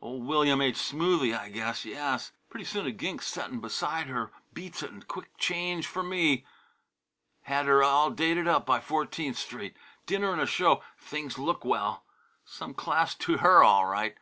[0.00, 0.78] Old William H.
[0.78, 2.32] Smoothy, I guess yes.
[2.48, 6.46] Pretty soon a gink setting beside her beats it, and quick change for me.
[7.42, 9.76] Had her all dated up by Fourteenth Street.
[10.06, 12.02] Dinner and a show, if things look well.
[12.46, 14.16] Some class to her, all right.